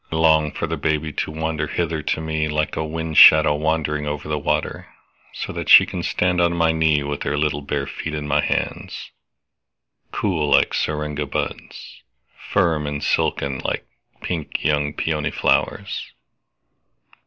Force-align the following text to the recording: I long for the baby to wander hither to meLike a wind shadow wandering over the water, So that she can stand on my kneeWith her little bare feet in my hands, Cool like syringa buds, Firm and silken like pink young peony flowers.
I 0.11 0.15
long 0.15 0.51
for 0.51 0.65
the 0.65 0.77
baby 0.77 1.13
to 1.13 1.29
wander 1.29 1.67
hither 1.67 2.01
to 2.01 2.21
meLike 2.21 2.75
a 2.75 2.83
wind 2.83 3.17
shadow 3.19 3.53
wandering 3.53 4.07
over 4.07 4.27
the 4.27 4.39
water, 4.39 4.87
So 5.31 5.53
that 5.53 5.69
she 5.69 5.85
can 5.85 6.01
stand 6.01 6.41
on 6.41 6.55
my 6.55 6.71
kneeWith 6.71 7.21
her 7.21 7.37
little 7.37 7.61
bare 7.61 7.85
feet 7.85 8.15
in 8.15 8.27
my 8.27 8.41
hands, 8.43 9.11
Cool 10.11 10.49
like 10.49 10.73
syringa 10.73 11.27
buds, 11.27 12.01
Firm 12.49 12.87
and 12.87 13.03
silken 13.03 13.59
like 13.59 13.85
pink 14.21 14.63
young 14.63 14.91
peony 14.93 15.29
flowers. 15.29 16.11